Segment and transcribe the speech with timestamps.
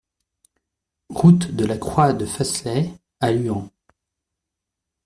[1.11, 3.69] Route de la Croix de Faslay à Luant